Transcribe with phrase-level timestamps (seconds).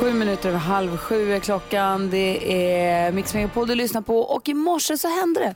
[0.00, 2.10] Sju minuter över halv sju är klockan.
[2.10, 5.54] Det är Mix Megapol du lyssnar på och i morse så hände det.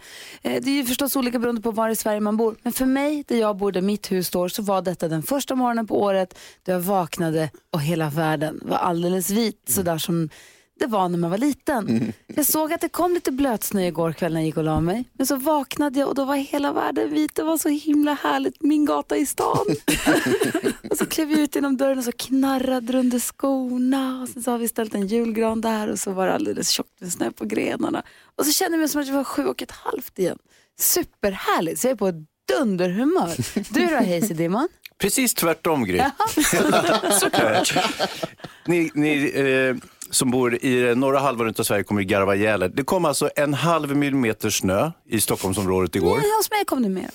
[0.51, 2.57] Eh, det är ju förstås olika beroende på var i Sverige man bor.
[2.63, 5.55] Men för mig, där jag bor, där mitt hus står, så var detta den första
[5.55, 9.63] morgonen på året då jag vaknade och hela världen var alldeles vit.
[9.69, 10.29] Sådär som
[10.81, 12.13] det var när man var liten.
[12.27, 15.05] Jag såg att det kom lite blötsnö igår kväll när jag gick och la mig.
[15.13, 17.35] Men så vaknade jag och då var hela världen vit.
[17.35, 18.63] Det var så himla härligt.
[18.63, 19.67] Min gata i stan.
[20.91, 24.23] och så klev vi ut genom dörren och så knarrade under skorna.
[24.23, 27.01] Och sen så har vi ställt en julgran där och så var det alldeles tjockt
[27.01, 28.03] med snö på grenarna.
[28.37, 30.39] Och så kände jag mig som att jag var sju och ett halvt igen.
[30.79, 31.81] Superhärligt.
[31.81, 32.13] Så jag är på
[32.59, 33.35] dunderhumör.
[33.75, 34.69] Du då Hayes Dimman?
[34.99, 35.99] Precis tvärtom Gry.
[37.21, 37.75] Såklart.
[38.67, 42.69] Ni, ni eh, som bor i den norra halvan av Sverige kommer garva ihjäl er.
[42.69, 46.17] Det kom alltså en halv millimeter snö i Stockholmsområdet igår.
[46.17, 47.11] Nej, hos mig kom det mer.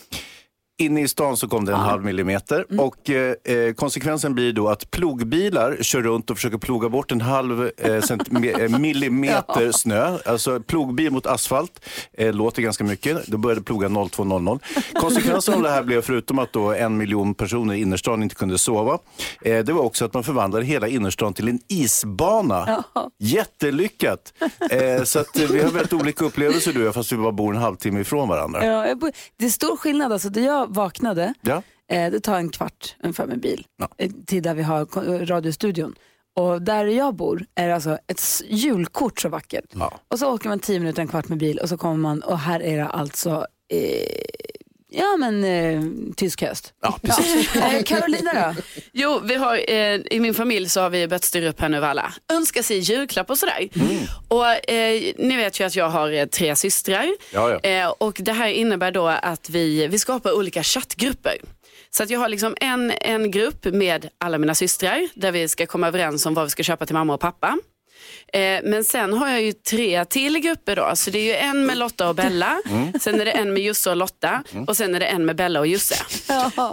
[0.78, 2.80] Inne i stan så kom det en halv millimeter Mm.
[2.86, 7.22] och eh, eh, konsekvensen blir då att plogbilar kör runt och försöker ploga bort en
[7.22, 10.18] halv eh, eh, millimeter snö.
[10.26, 13.28] Alltså plogbil mot asfalt eh, låter ganska mycket.
[13.28, 14.60] Då började ploga 02.00.
[14.94, 18.58] Konsekvensen av det här blev förutom att då en miljon personer i innerstan inte kunde
[18.58, 19.00] sova.
[19.42, 22.84] Eh, det var också att man förvandlade hela innerstan till en isbana.
[23.20, 24.34] Jättelyckat!
[24.72, 27.56] Eh, så att, vi har väldigt olika upplevelser du och jag fast vi bara bor
[27.56, 28.66] en halvtimme ifrån varandra.
[28.66, 28.96] Ja,
[29.40, 30.14] det är stor skillnad.
[30.14, 31.62] Alltså, där jag vaknade, Ja.
[31.92, 33.66] eh, det tar en kvart ungefär med bil
[33.98, 34.86] eh, till där vi har
[35.26, 35.96] radiostudion.
[36.36, 39.66] Och där jag bor är det alltså ett julkort så vackert.
[39.74, 40.00] Ja.
[40.08, 42.40] Och så åker man tio minuter, en kvart med bil och så kommer man och
[42.40, 44.08] här är det alltså eh,
[44.98, 45.82] Ja men eh,
[46.16, 46.74] tysk höst.
[46.82, 47.56] Ja, precis.
[47.56, 48.62] Eh, Carolina då?
[48.94, 51.86] Jo, vi har, eh, i min familj så har vi börjat styra upp här nu
[51.86, 53.70] alla önskar sig julklapp och sådär.
[54.28, 57.10] Och eh, ni vet ju att jag har eh, tre systrar.
[57.34, 57.70] Ja, ja.
[57.70, 61.38] Eh, och det här innebär då att vi, vi skapar olika chattgrupper.
[61.90, 65.66] Så att jag har liksom en, en grupp med alla mina systrar där vi ska
[65.66, 67.58] komma överens om vad vi ska köpa till mamma och pappa.
[68.34, 70.92] Eh, men sen har jag ju tre till grupper då.
[70.96, 72.62] Så det är ju en med Lotta och Bella,
[73.02, 75.60] sen är det en med Josse och Lotta och sen är det en med Bella
[75.60, 75.96] och Josse.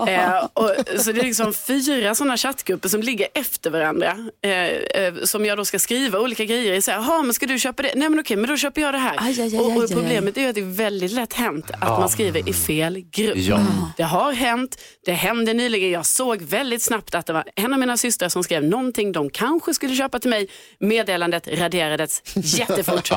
[0.08, 4.16] Eh, och, så det är liksom fyra sådana chattgrupper som ligger efter varandra.
[4.42, 6.82] Eh, som jag då ska skriva olika grejer i.
[6.82, 7.92] Så här, "Jaha, men ska du köpa det?
[7.94, 9.14] Nej men okej, men då köper jag det här.
[9.18, 12.08] Aj, aj, aj, och, problemet är ju att det är väldigt lätt hänt att man
[12.08, 13.36] skriver i fel grupp.
[13.36, 13.60] Ja.
[13.96, 15.90] Det har hänt, det hände nyligen.
[15.90, 19.30] Jag såg väldigt snabbt att det var en av mina systrar som skrev någonting de
[19.30, 20.48] kanske skulle köpa till mig.
[20.80, 23.10] Meddelandet raderades jättefort.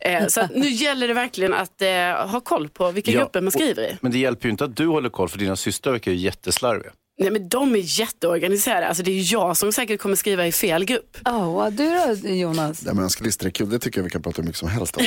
[0.00, 1.88] eh, så att nu gäller det verkligen att eh,
[2.30, 3.96] ha koll på vilka Ja, grupper man skriver i.
[4.00, 6.90] Men det hjälper ju inte att du håller koll för dina systrar verkar ju jätteslarviga.
[7.18, 8.88] Nej men de är jätteorganiserade.
[8.88, 11.16] Alltså det är jag som säkert kommer skriva i fel grupp.
[11.24, 11.90] Oh, du
[12.22, 12.82] då Jonas?
[12.82, 14.96] Nej, men önskelistor är kul, det tycker jag vi kan prata hur mycket som helst
[14.96, 15.04] om.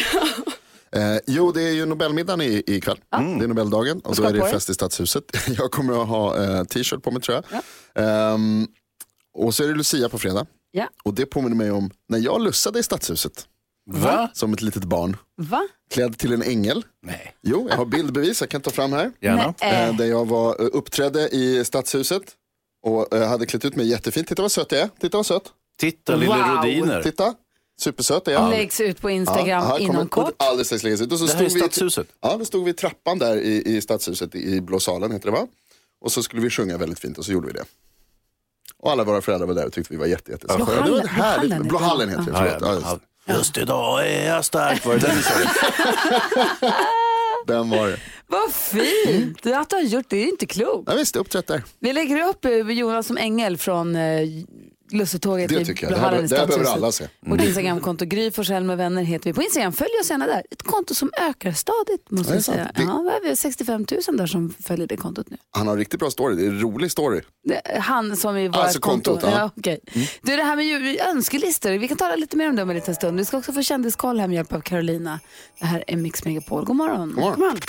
[1.01, 2.97] eh, jo, det är ju Nobelmiddagen i, ikväll.
[3.09, 5.23] Det är Nobeldagen och då är det fest i Stadshuset.
[5.57, 7.61] jag kommer att ha eh, t-shirt på mig tror jag.
[8.05, 8.67] Ehm,
[9.37, 10.45] och så är det Lucia på fredag.
[10.77, 10.89] Ja.
[11.03, 13.47] Och det påminner mig om när jag lussade i Stadshuset
[13.91, 14.29] Va?
[14.33, 15.17] som ett litet barn.
[15.37, 15.67] Va?
[15.91, 16.85] Klädd till en ängel.
[17.03, 17.35] Nej.
[17.41, 19.11] Jo, jag har bildbevis, jag kan ta fram här.
[19.21, 19.53] Gärna.
[19.61, 22.21] Eh, där jag var, eh, uppträdde i Stadshuset
[22.83, 24.27] och eh, hade klätt ut mig jättefint.
[24.27, 24.89] Titta vad söt jag är.
[24.99, 25.43] Titta vad söt.
[25.79, 26.55] Titta lille Wow.
[26.55, 27.03] Rodiner.
[27.03, 27.33] Titta.
[27.81, 28.49] Supersöt är jag.
[28.49, 30.35] Läggs ut på Instagram Ja, inom kommer- kort.
[30.37, 31.11] Alldeles strax läggas ut.
[31.11, 32.07] Och så Det här är stod vi, Stadshuset.
[32.21, 35.31] ja, då stod vi i trappan där i, i Stadshuset, i Blå salen heter det
[35.31, 35.47] va?
[36.01, 37.63] Och så skulle vi sjunga väldigt fint och så gjorde vi det.
[38.85, 40.65] Och alla våra föräldrar var där och tyckte vi var jätte, jättesköna.
[40.65, 41.81] Blå Det var hallen- härligt.
[41.81, 42.83] Hallen heter hallen det, Ja, förlåt.
[42.83, 44.85] ja, Ja, just, Just idag är jag stark.
[44.85, 45.15] Var det den
[47.47, 47.97] den var det.
[48.27, 49.45] Vad fint!
[49.45, 50.89] Att du har gjort det är inte klokt.
[50.91, 51.63] Ja, visst, uppträtt där.
[51.79, 54.21] Vi lägger upp eh, Jonas som ängel från eh,
[54.95, 55.93] Lussetåget Det tycker jag.
[55.93, 57.07] Det här, det här behöver alla se.
[57.19, 59.73] Vårt Instagramkonto, Gry Forssell med vänner heter vi på Instagram.
[59.73, 60.43] Följ oss gärna där.
[60.51, 62.71] Ett konto som ökar stadigt måste Ja, det är jag säga.
[62.75, 65.37] Det- Ja, vi har 65 000 där som följer det kontot nu.
[65.51, 67.21] Han har en riktigt bra story, det är en rolig story.
[67.43, 69.11] Det- Han som i vårt Alltså konto.
[69.11, 69.39] kontot, ja.
[69.39, 69.79] Ja, okej.
[70.21, 72.95] Du, det här med önskelistor, vi kan tala lite mer om det om en liten
[72.95, 73.17] stund.
[73.17, 75.19] Vi ska också få kändiskoll här med hjälp av Carolina.
[75.59, 76.65] Det här är Mix Megapol.
[76.65, 77.07] God morgon.
[77.09, 77.35] God morgon.
[77.35, 77.59] Kom on.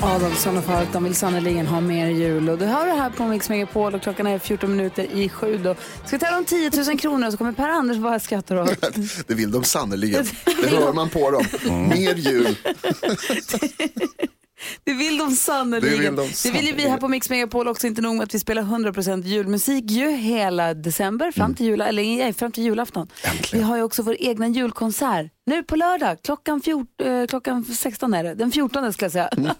[0.00, 2.48] Adolfsson och Falk, de vill sannerligen ha mer jul.
[2.48, 5.58] Och du hör det här på Mix Megapol och klockan är 14 minuter i sju.
[5.58, 8.80] Då ska vi tävla om 10 000 kronor och så kommer Per-Anders bara skratta åt.
[9.26, 10.24] Det vill de sannerligen.
[10.62, 11.44] Det hör man på dem.
[11.88, 12.56] Mer jul.
[14.84, 15.98] Det vill de sannerligen.
[15.98, 17.86] Det vill de Det vill ju vi här på Mix Megapol också.
[17.86, 22.02] Inte nog med att vi spelar 100% julmusik ju hela december fram till, jula, eller,
[22.02, 23.08] nej, fram till julafton.
[23.24, 23.58] Äntligen.
[23.58, 26.18] Vi har ju också vår egna julkonsert nu på lördag.
[26.22, 28.34] Klockan, fjort, eh, klockan 16 är det.
[28.34, 29.30] Den 14 skulle jag säga.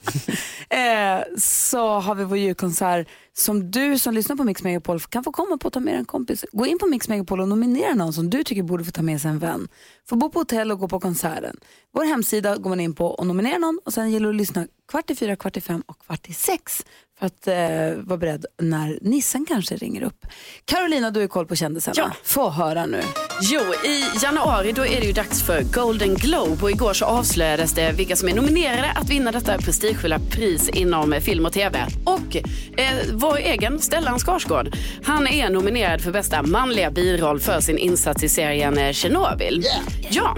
[0.73, 5.33] eh, så har vi vår julkonsert som du som lyssnar på Mix Megapol kan få
[5.33, 6.45] komma på och ta med en kompis.
[6.53, 9.21] Gå in på Mix Megapol och nominera någon som du tycker borde få ta med
[9.21, 9.69] sig en vän.
[10.09, 11.57] Få bo på hotell och gå på konserten.
[11.95, 14.67] Vår hemsida går man in på och nominerar någon och sen gäller det att lyssna
[14.89, 16.85] kvart i fyra, kvart i fem och kvart i sex
[17.23, 20.27] för att eh, vara beredd när nissen kanske ringer upp.
[20.65, 21.95] Carolina, du har koll på kändisarna.
[21.97, 22.11] Ja.
[22.25, 23.01] Få höra nu.
[23.43, 27.75] Jo, i januari då är det ju dags för Golden Globe och igår så avslöjades
[27.75, 31.87] det vilka som är nominerade att vinna detta prestigefulla pris inom film och tv.
[32.05, 37.79] Och eh, vår egen Stellan Skarsgård, han är nominerad för bästa manliga biroll för sin
[37.79, 39.65] insats i serien eh, Chernobyl.
[40.11, 40.37] Ja,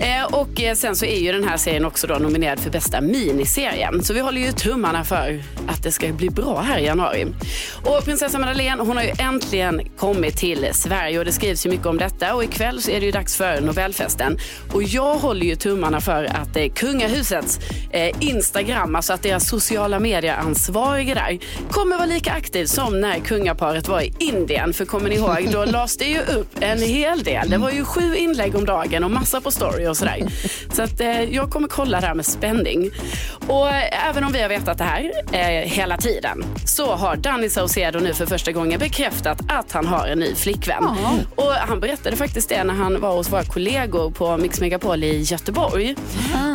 [0.00, 3.00] eh, och eh, sen så är ju den här serien också då nominerad för bästa
[3.00, 3.90] miniserie.
[4.02, 7.26] Så vi håller ju tummarna för att det ska bli bra här i januari.
[7.84, 11.86] Och prinsessa Madeleine, hon har ju äntligen kommit till Sverige och det skrivs ju mycket
[11.86, 14.38] om detta och ikväll så är det ju dags för Nobelfesten.
[14.72, 17.58] Och jag håller ju tummarna för att eh, kungahusets
[17.90, 21.38] eh, Instagram, alltså att deras sociala medieansvarige där,
[21.70, 24.72] kommer vara lika aktiv som när kungaparet var i Indien.
[24.72, 27.50] För kommer ni ihåg, då lades det ju upp en hel del.
[27.50, 30.26] Det var ju sju inlägg om dagen och massa på story och sådär.
[30.72, 32.90] Så att eh, jag kommer kolla det här med spänning.
[33.48, 37.48] Och eh, även om vi har vetat det här eh, hela tiden så har Danny
[37.48, 40.84] Saucedo nu för första gången bekräftat att han har en ny flickvän.
[41.36, 45.20] Och han berättade faktiskt det när han var hos våra kollegor på Mix Megapol i
[45.22, 45.96] Göteborg.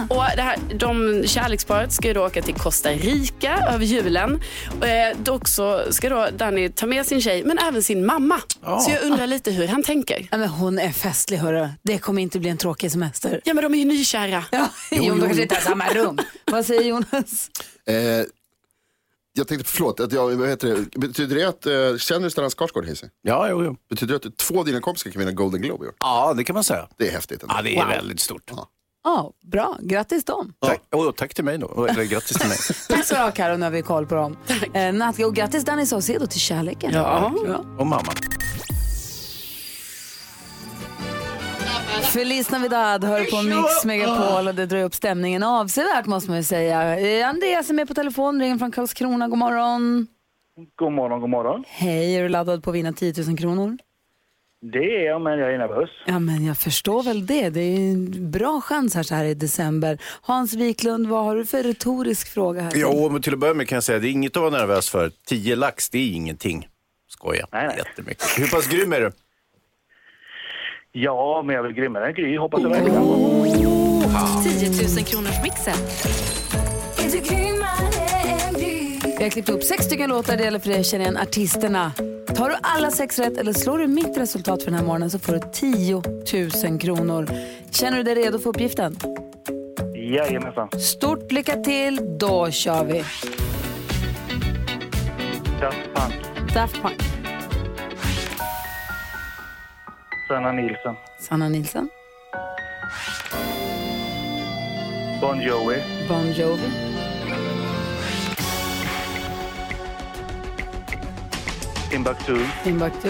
[0.10, 4.42] Och det här, de kärleksparet ska ju då åka till Costa Rica över julen.
[4.82, 8.42] Eh, dock så ska då Danny ta med sin tjej men även sin mamma.
[8.80, 10.28] Så jag undrar lite hur han tänker.
[10.32, 11.68] Ja, men hon är festlig hörru.
[11.82, 13.42] Det kommer inte bli en tråkig semester.
[13.44, 14.44] Ja men de är ju nykära.
[14.52, 16.20] Ja, jo, de kanske inte har samma rum.
[16.46, 17.50] Vad säger Jonas?
[17.88, 17.96] Eh,
[19.38, 21.00] jag tänkte, förlåt, att jag, vad heter det?
[21.00, 23.04] betyder det att, eh, känner du Stellan Skarsgård Hayes?
[23.22, 23.76] Ja, jo, jo.
[23.90, 25.94] Betyder det att två av dina kompisar kan vinna Golden Globe i år?
[26.00, 26.88] Ja, det kan man säga.
[26.98, 27.44] Det är häftigt.
[27.44, 27.56] Ändå.
[27.58, 28.52] Ja, det är väldigt stort.
[29.04, 29.78] Ja, bra.
[29.82, 30.54] Grattis dem.
[30.66, 31.86] Tack, och tack till mig då.
[31.86, 32.58] Eller grattis till mig.
[32.90, 34.38] Tack så du ha Karo, nu har vi koll på dem.
[34.74, 36.92] Eh, Nat- och grattis Danny Saucedo till kärleken.
[36.94, 37.34] Ja.
[37.80, 38.14] Och mamma.
[42.04, 46.44] Feliz Navidad hör på Mix Megapol och det drar upp stämningen avsevärt måste man ju
[46.44, 47.00] säga.
[47.00, 49.28] Eh, Andreas är med på telefon, ringer från Karlskrona.
[49.28, 50.08] God morgon.
[50.76, 51.64] God morgon, god morgon.
[51.68, 53.78] Hej, är du laddad på att vinna 10 000 kronor?
[54.72, 55.90] Det är jag, men jag är nervös.
[56.06, 57.50] Ja, men jag förstår väl det.
[57.50, 59.98] Det är en bra chans här så här i december.
[60.22, 62.72] Hans Wiklund, vad har du för retorisk fråga här?
[62.76, 64.52] Jo, men till att börja med kan jag säga att det är inget att vara
[64.52, 65.12] nervös för.
[65.28, 66.68] 10 lax, det är ingenting.
[67.08, 67.48] Skoja.
[67.52, 67.78] Nej, nej.
[67.78, 68.24] Jättemycket.
[68.40, 69.12] Hur pass grym är du?
[70.98, 73.04] Ja, men jag vill grymmare än Gry, hoppas jag verkligen.
[74.44, 75.74] 10 000 kronors mixen.
[79.18, 81.92] Vi har klippt upp sex stycken låtar, det gäller för dig att känna igen artisterna.
[82.36, 85.20] Tar du alla sex rätt eller slår du mitt resultat för den här morgonen så
[85.20, 86.04] får du 10
[86.70, 87.30] 000 kronor.
[87.72, 88.98] Känner du dig redo för uppgiften?
[89.96, 90.70] Jajamensan.
[90.80, 93.04] Stort lycka till, då kör vi.
[95.62, 97.02] Daft Punk, Daft Punk,
[100.28, 101.90] Sanna Nilsson, Sanna Nilsson,
[105.22, 105.78] Bon Jovi,
[106.08, 106.70] Bon Jovi,
[111.90, 113.10] Timbuktu, Timbuktu,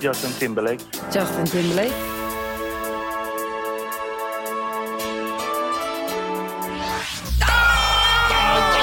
[0.00, 0.84] Justin Timberlake,
[1.14, 1.94] Justin Timberlake,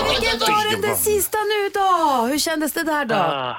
[0.09, 2.25] Vilken var det, det sista nu då?
[2.27, 3.15] Hur kändes det där då?
[3.15, 3.55] ah,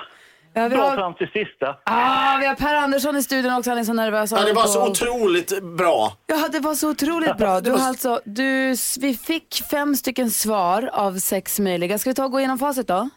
[0.59, 1.77] Ja, vi, bra har, fram till sista.
[1.85, 4.33] ah, vi har Per Andersson i studion också, han är så nervös.
[4.33, 6.13] Ja, det var så otroligt bra.
[6.27, 7.61] Ja, det var så otroligt bra.
[7.61, 11.99] Du har alltså, du, vi fick fem stycken svar av sex möjliga.
[11.99, 13.09] Ska vi ta och gå igenom facit då?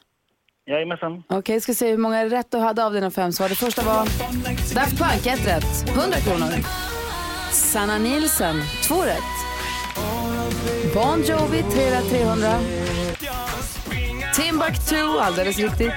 [0.67, 1.24] Jajamensan.
[1.29, 3.50] Okej, ska se hur många rätt du hade av dina fem svar.
[3.50, 4.05] Det första var
[4.75, 5.89] Daft Punk, ett rätt.
[5.89, 6.53] 100 kronor.
[7.51, 8.55] Sanna Nielsen,
[8.88, 9.36] två rätt.
[10.93, 12.48] Bon Jovi, tre rätt, 300.
[14.36, 15.93] Timbuktu, alldeles riktigt.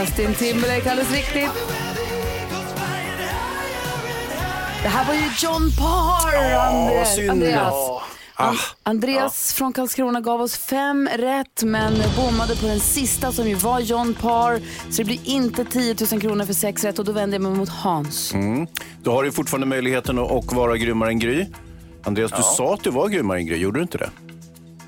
[0.00, 1.50] Justin Timberlake, alldeles riktigt.
[4.82, 7.30] Det här var ju John Parr, synd.
[7.30, 7.74] Andreas.
[8.36, 13.48] Ah, An- Andreas från Karlskrona gav oss fem rätt men bommade på den sista som
[13.48, 14.60] ju var John Parr.
[14.90, 17.52] Så det blir inte 10 000 kronor för sex rätt och då vänder jag mig
[17.52, 18.34] mot Hans.
[19.02, 21.46] Då har du fortfarande möjligheten att och vara grymmare än Gry.
[22.04, 24.10] Andreas, du sa att du var grymmare än Gry, gjorde du inte det?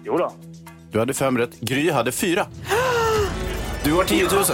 [0.05, 0.33] Jo då.
[0.93, 2.47] Du hade fem rätt, Gry hade fyra.
[3.85, 4.45] Du har 10 000.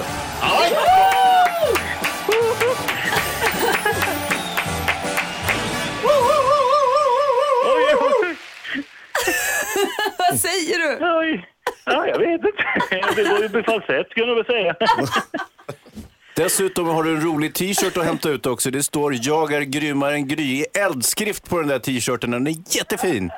[10.99, 11.19] Du?
[11.19, 11.49] oj.
[11.85, 13.15] Ja, jag vet inte.
[13.17, 14.75] Det går ju på falsett, skulle jag nog säga.
[16.37, 18.71] Dessutom har du en rolig t-shirt att hämta ut också.
[18.71, 22.31] Det står “Jag är grymmare än Gry” i eldskrift på den där t-shirten.
[22.31, 23.31] Den är jättefin.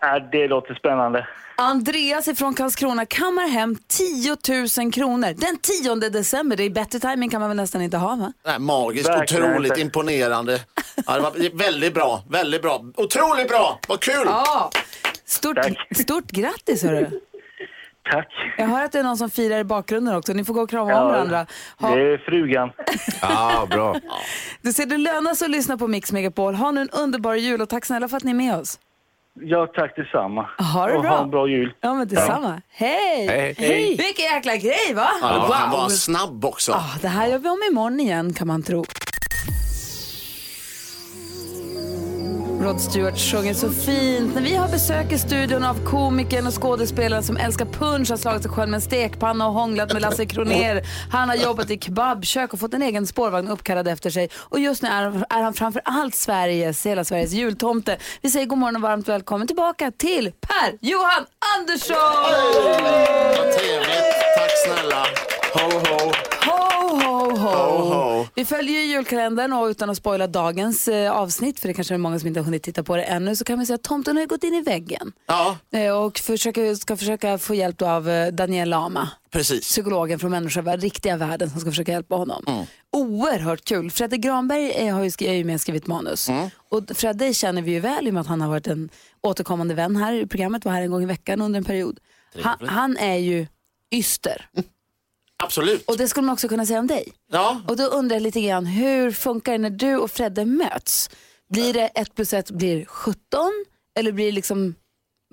[0.00, 1.26] Ja, det låter spännande.
[1.58, 4.36] Andreas ifrån Karlskrona kammar hem 10
[4.78, 6.56] 000 kronor den 10 december.
[6.56, 8.32] Det är bättre timing kan man väl nästan inte ha va?
[8.46, 9.80] Nej, magiskt, Verkligen otroligt inte.
[9.80, 10.60] imponerande.
[11.06, 12.84] Ja, det var väldigt bra, väldigt bra.
[12.96, 14.22] Otroligt bra, vad kul!
[14.26, 14.70] Ja.
[15.26, 15.96] Stort, Tack.
[15.96, 17.06] stort grattis hörru.
[18.12, 18.28] Tack.
[18.58, 20.32] Jag hör att det är någon som firar i bakgrunden också.
[20.32, 21.46] Ni får gå och krama om varandra.
[21.78, 22.70] Ha, det är frugan.
[23.20, 23.94] Ah, bra.
[24.62, 26.54] du ser, det lönar sig att lyssna på Mix Megapol.
[26.54, 28.78] Ha nu en underbar jul och tack snälla för att ni är med oss.
[29.40, 30.48] Ja, tack detsamma.
[30.58, 31.10] Ha det och bra.
[31.10, 31.74] Ha en bra jul.
[31.80, 32.62] Ja, men detsamma.
[32.68, 33.26] Hej!
[33.28, 33.54] Hej.
[33.58, 33.96] Hej!
[33.96, 35.08] Vilken jäkla grej va?
[35.22, 35.80] Ja, var, Han Wow.
[35.80, 36.72] var snabb också.
[36.72, 38.84] Ah, det här gör vi om imorgon igen kan man tro.
[42.66, 44.34] Rod Stewart sjunger så fint.
[44.34, 48.42] När vi har besök i studion av komikern och skådespelaren som älskar punch, har slagit
[48.42, 50.82] sig själv med en stekpanna och hånglat med Lasse Kronér.
[51.12, 54.28] Han har jobbat i kebabkök och fått en egen spårvagn uppkallad efter sig.
[54.34, 57.96] Och just nu är, är han framför allt Sveriges, hela Sveriges jultomte.
[58.20, 61.96] Vi säger god morgon och varmt välkommen tillbaka till Per-Johan Andersson!
[63.36, 65.06] Vad trevligt, tack snälla.
[65.56, 66.12] Ho, ho.
[66.46, 67.48] Ho, ho, ho.
[67.48, 68.26] Ho, ho.
[68.34, 71.98] Vi följer ju julkalendern och utan att spoila dagens eh, avsnitt, för det kanske är
[71.98, 74.16] många som inte har hunnit titta på det ännu, så kan vi säga att tomten
[74.16, 75.12] har ju gått in i väggen.
[75.26, 79.60] Ja, Eh, och försöker, ska försöka få hjälp av eh, Daniel Lama, precis.
[79.60, 82.44] psykologen från människovärlden, riktiga världen som ska försöka hjälpa honom.
[82.48, 82.64] Mm.
[82.92, 83.90] Oerhört kul.
[83.90, 86.28] Fredde Granberg är, har ju, är ju med och skrivit manus.
[86.28, 86.50] Mm.
[86.70, 88.88] Och Fredde känner vi ju väl i och med att han har varit en
[89.20, 91.98] återkommande vän här i programmet, var här en gång i veckan under en period.
[92.42, 93.46] Han, han är ju
[93.90, 94.48] yster.
[95.44, 95.84] Absolut.
[95.86, 97.12] Och det skulle man också kunna säga om dig.
[97.32, 101.10] Ja, Och då undrar jag lite grann, hur funkar det när du och Fredde möts?
[101.52, 103.16] Blir det 1 plus 1 blir 17
[103.98, 104.74] eller blir det liksom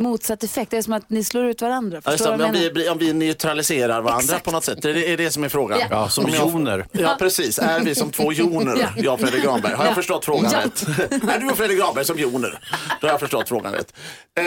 [0.02, 0.72] motsatt effekt?
[0.72, 2.02] Det är som att ni slår ut varandra.
[2.06, 4.46] Ja, just om, vi, om vi neutraliserar varandra Exakt.
[4.46, 4.82] på något sätt.
[4.82, 5.80] Det är det, är det som är frågan.
[5.80, 5.88] Ja.
[5.92, 6.88] Ja, som joner.
[6.92, 7.60] Ja, precis.
[7.60, 8.88] Är vi som två joner, Ja.
[9.04, 9.74] jag och Fredrik Granberg?
[9.74, 9.96] Har jag Ja.
[9.96, 10.60] förstått frågan Ja.
[10.66, 10.84] rätt?
[11.36, 12.60] är du och Fredrik Granberg som joner?
[13.02, 13.94] Då har jag förstått frågan rätt.
[14.40, 14.44] Eh,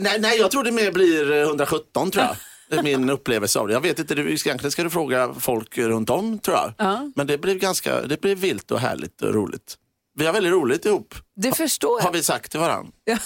[0.00, 2.36] nej, nej, jag tror det mer blir eh, 117 tror jag.
[2.70, 3.72] Det är min upplevelse av det.
[3.74, 6.72] Jag vet inte, du, egentligen ska du fråga folk runt om tror jag.
[6.78, 7.10] Ja.
[7.16, 9.76] Men det blev ganska, det blev vilt och härligt och roligt.
[10.18, 12.12] Vi har väldigt roligt ihop, Det förstår har jag.
[12.12, 12.92] vi sagt till varandra.
[13.04, 13.18] Ja.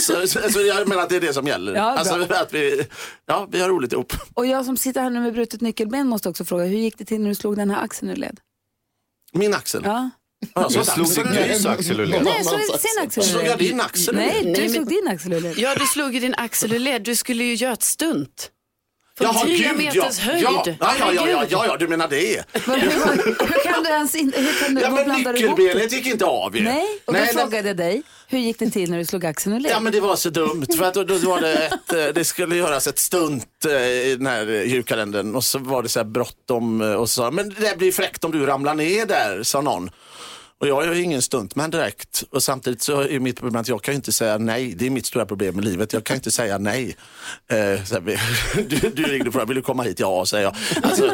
[0.00, 1.74] Så, så, så jag menar att det är det som gäller.
[1.74, 2.14] Ja, bra.
[2.14, 2.86] alltså, att vi,
[3.26, 4.12] ja, vi har roligt ihop.
[4.34, 7.04] Och jag som sitter här nu med brutet nyckelben måste också fråga, hur gick det
[7.04, 8.40] till när du slog den här axeln ur led?
[9.32, 9.82] Min axel.
[9.84, 10.10] Ja.
[10.54, 12.22] Ja, så Jag slog din axel ur led.
[12.24, 12.78] Nej, annans så axel.
[12.78, 13.50] sin axel ur Slog led.
[13.50, 14.54] jag din axel ur Nej, led?
[14.54, 15.58] du Nej, slog din axel ur led.
[15.58, 17.02] Ja, du slog ju din axel ur led.
[17.02, 18.50] Du skulle ju göra ett stunt.
[19.18, 20.32] Från Jaha, 10 gud, meters ja.
[20.32, 20.42] höjd.
[20.42, 22.44] Ja, ja, ja, ja, ja, ja, du menar det.
[22.66, 22.90] Men hur,
[23.46, 26.62] hur kan du ens in, hur kan du, Ja, men nyckelbenet gick inte av ju.
[26.62, 29.56] Nej, och då nej, frågade jag dig, hur gick det till när du slog axeln
[29.56, 29.72] ur led?
[29.72, 32.24] Ja men det var så dumt för att då, då var det ett, eh, det
[32.24, 35.98] skulle göras ett stunt eh, i den här eh, julkalendern och så var det så
[35.98, 39.60] här bråttom och så sa men det blir fräckt om du ramlar ner där sa
[39.60, 39.90] någon.
[40.60, 43.82] Och jag är ju ingen stuntman direkt och samtidigt så är mitt problem att jag
[43.82, 44.74] kan inte säga nej.
[44.74, 45.92] Det är mitt stora problem i livet.
[45.92, 46.96] Jag kan inte säga nej.
[47.48, 48.20] Eh, så här,
[48.68, 50.00] du, du ringde och frågade, vill du komma hit?
[50.00, 50.56] Ja, säger jag.
[50.82, 51.06] Alltså,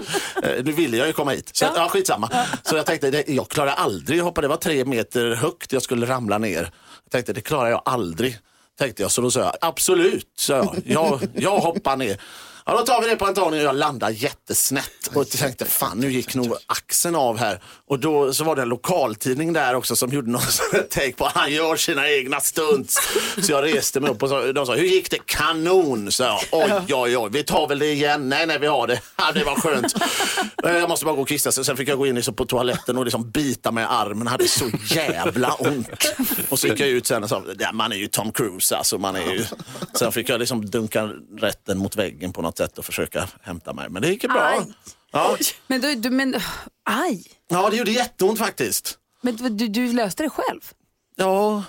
[0.42, 1.50] eh, nu ville jag ju komma hit.
[1.52, 1.72] Så ja.
[1.76, 2.30] ja, skitsamma.
[2.62, 4.40] Så jag tänkte, jag klarar aldrig att hoppa.
[4.40, 6.70] Det var tre meter högt jag skulle ramla ner.
[7.04, 8.38] Jag tänkte, det klarar jag aldrig.
[8.78, 10.82] Tänkte jag, så då sa jag, absolut, sa jag.
[10.84, 12.20] Jag, jag hoppar ner.
[12.66, 16.34] Ja, då tar vi det på och jag landar jättesnett och tänkte fan nu gick
[16.34, 17.60] nog axeln av här.
[17.88, 20.40] Och då så var det en lokaltidning där också som gjorde någon
[20.90, 22.98] take på han gör sina egna stunts.
[23.42, 25.18] Så jag reste mig upp och sa, de sa hur gick det?
[25.26, 26.40] Kanon, sa jag.
[26.52, 28.28] Oj, oj, oj, vi tar väl det igen.
[28.28, 29.00] Nej, nej, vi har det.
[29.16, 29.94] Ja, det var skönt.
[30.64, 31.52] Eh, Jag måste bara gå och kissa.
[31.52, 34.26] Så Sen fick jag gå in liksom på toaletten och liksom bita mig i armen.
[34.26, 35.88] Hade så jävla ont.
[36.48, 38.98] Och så gick jag ut sen och sa, man är ju Tom Cruise alltså.
[38.98, 39.44] Man är ju...
[39.94, 43.88] Sen fick jag liksom dunka rätten mot väggen på något sätt och försöka hämta mig.
[43.88, 44.42] Men det gick ju bra.
[44.42, 44.72] Aj.
[45.12, 45.36] Ja.
[45.66, 46.34] Men, du, du, men
[46.84, 48.98] aj, ja, det gjorde jätteont faktiskt.
[49.20, 50.60] men du, du, löste det själv?
[51.16, 51.64] Ja,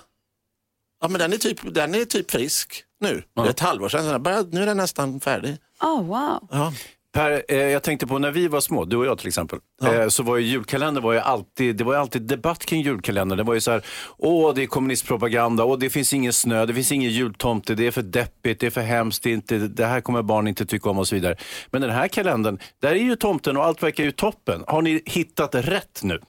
[1.01, 3.23] ja men den är typ, den är typ frisk nu.
[3.35, 4.23] Det är ett halvår sedan.
[4.23, 5.57] så Nu är den nästan färdig.
[5.81, 6.47] Oh, wow.
[6.51, 6.73] Ja.
[7.13, 10.07] Per, eh, jag tänkte på när vi var små, du och jag till exempel, eh,
[10.07, 13.37] så var ju julkalendern var ju alltid, det var ju alltid debatt kring julkalendern.
[13.37, 13.85] Det var ju så här,
[14.17, 17.91] åh det är kommunistpropaganda, åh det finns ingen snö, det finns ingen jultomte, det är
[17.91, 20.89] för deppigt, det är för hemskt, det, är inte, det här kommer barn inte tycka
[20.89, 21.35] om och så vidare.
[21.71, 24.63] Men den här kalendern, där är ju tomten och allt verkar ju toppen.
[24.67, 26.19] Har ni hittat rätt nu?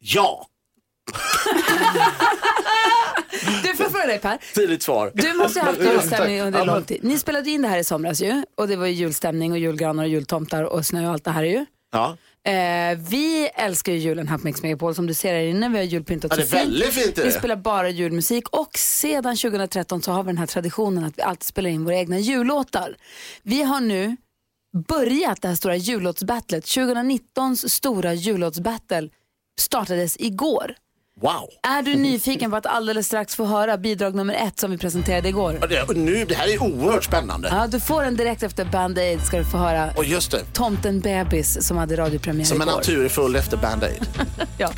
[0.00, 0.46] ja,
[3.62, 4.38] Du får fråga dig Per.
[4.54, 5.12] tydligt svar.
[5.14, 7.04] Du måste ha haft julstämning under lång tid.
[7.04, 10.02] Ni spelade in det här i somras ju och det var ju julstämning och julgranar
[10.02, 11.66] och jultomtar och snö och allt det här ju.
[11.92, 12.16] Ja.
[12.44, 15.68] Eh, vi älskar ju julen här på Mix Megapol som du ser här inne.
[15.68, 20.02] Vi har julpyntat Ja, det är väldigt fint Vi spelar bara julmusik och sedan 2013
[20.02, 22.96] så har vi den här traditionen att vi alltid spelar in våra egna jullåtar.
[23.42, 24.16] Vi har nu
[24.88, 26.64] börjat det här stora jullåtsbattlet.
[26.64, 29.08] 2019s stora jullåtsbattle
[29.60, 30.74] startades igår.
[31.22, 31.48] Wow.
[31.62, 35.28] Är du nyfiken på att alldeles strax få höra bidrag nummer ett som vi presenterade
[35.28, 35.58] igår?
[35.60, 37.48] Ja, Det, nu, det här är oerhört spännande.
[37.48, 40.40] Ja, du får den direkt efter Band Aid ska du få höra Och just det,
[40.52, 42.76] Tomten Bebis som hade radiopremiär som en igår.
[42.76, 44.06] natur är full efter Band Aid.
[44.58, 44.70] Ja.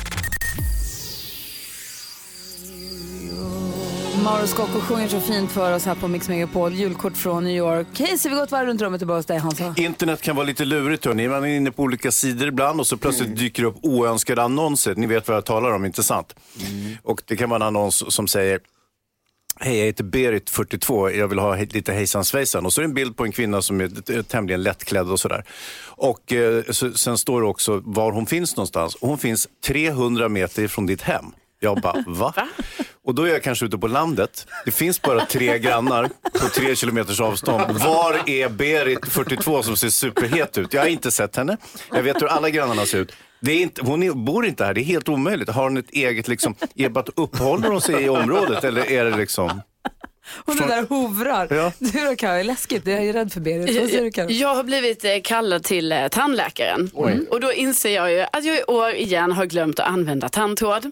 [4.23, 6.73] Mauro Scocco sjunger så fint för oss här på Mix Megapol.
[6.73, 7.87] Julkort från New York.
[7.99, 9.73] Hej, så vi går ett varv runt rummet och börjar hos dig Hansa.
[9.77, 11.05] Internet kan vara lite lurigt.
[11.05, 11.27] Hörni.
[11.27, 14.95] Man är inne på olika sidor ibland och så plötsligt dyker det upp oönskade annonser.
[14.95, 16.35] Ni vet vad jag talar om, inte sant?
[17.03, 18.59] Och det kan vara en annons som säger
[19.59, 21.11] Hej, jag heter Berit, 42.
[21.11, 22.65] Jag vill ha lite hejsan svejsan.
[22.65, 25.43] Och så är det en bild på en kvinna som är tämligen lättklädd och sådär.
[25.85, 28.97] Och eh, så, sen står det också var hon finns någonstans.
[29.01, 31.25] Hon finns 300 meter från ditt hem.
[31.63, 32.33] Jag bara, va?
[33.03, 34.47] Och då är jag kanske ute på landet.
[34.65, 36.09] Det finns bara tre grannar
[36.41, 37.79] på tre kilometers avstånd.
[37.79, 40.73] Var är Berit, 42, som ser superhet ut?
[40.73, 41.57] Jag har inte sett henne.
[41.91, 43.11] Jag vet hur alla grannarna ser ut.
[43.39, 45.49] Det är inte, hon är, bor inte här, det är helt omöjligt.
[45.49, 46.55] Har hon ett eget, liksom,
[47.15, 49.61] uppehåller hon sig i området eller är det liksom...
[50.45, 51.47] Hon är där och hovrar.
[51.49, 51.71] Ja.
[51.79, 52.87] Du då Karo, är läskigt.
[52.87, 53.79] Jag är rädd för Berit.
[53.79, 54.31] Vad säger du Karo?
[54.31, 56.91] Jag har blivit eh, kallad till eh, tandläkaren.
[56.97, 57.25] Mm.
[57.29, 60.91] Och då inser jag ju att jag i år igen har glömt att använda tandtråd.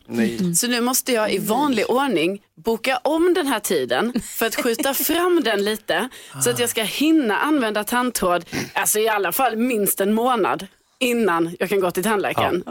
[0.56, 4.94] Så nu måste jag i vanlig ordning boka om den här tiden för att skjuta
[5.12, 6.10] fram den lite.
[6.44, 10.68] Så att jag ska hinna använda tandtråd, alltså i alla fall minst en månad
[11.01, 12.63] innan jag kan gå till tandläkaren.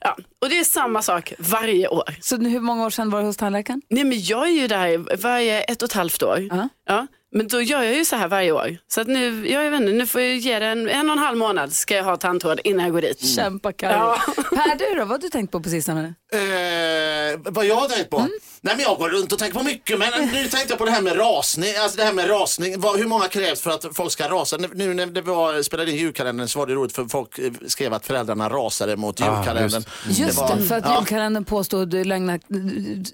[0.00, 0.16] Ja.
[0.40, 2.14] Och det är samma sak varje år.
[2.20, 3.82] Så hur många år sedan var du hos tandläkaren?
[3.90, 6.48] Nej men jag är ju där varje ett och ett halvt år.
[6.50, 6.68] Ja.
[6.86, 7.06] Ja.
[7.36, 8.76] Men då gör jag ju så här varje år.
[8.88, 11.22] Så att nu, jag vet inte, nu får jag ge det en, en och en
[11.22, 13.26] halv månad ska jag ha tandtråd innan jag går dit.
[13.26, 13.92] Kämpa Karo.
[13.92, 14.18] Ja.
[14.36, 15.00] Per, du då?
[15.00, 16.14] Vad har du tänkt på på sistone?
[16.34, 18.18] Eh, vad jag har tänkt på?
[18.60, 20.90] Nej men jag går runt och tänker på mycket men nu tänkte jag på det
[20.90, 21.70] här med rasning.
[21.82, 22.80] Alltså det här med rasning.
[22.80, 24.56] Vad, hur många krävs för att folk ska rasa?
[24.56, 27.94] Nu- när det var, spelade in julkalendern så var det roligt för folk eh, skrev
[27.94, 29.84] att föräldrarna rasade mot julkalendern.
[30.08, 32.40] Just var- det, för att ja, julkalendern påstod lögner,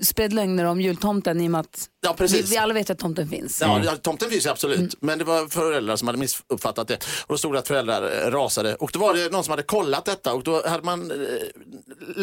[0.05, 2.53] spred lögner om jultomten i och med att Ja, vi, precis.
[2.53, 3.61] vi alla vet att tomten finns.
[3.61, 4.95] Ja, ja, tomten finns ju absolut.
[5.01, 6.95] Men det var föräldrar som hade missuppfattat det.
[7.27, 8.75] Och då stod det att föräldrar eh, rasade.
[8.75, 11.17] Och då var det någon som hade kollat detta och då hade man eh,